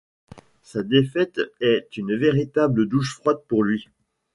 [0.63, 3.87] Sa défaite est une véritable douche froide pour lui.